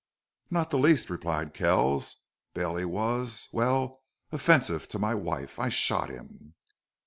[0.49, 2.15] "Not the least," replied Kells.
[2.55, 5.59] "Bailey was well, offensive to my wife.
[5.59, 6.55] I shot him."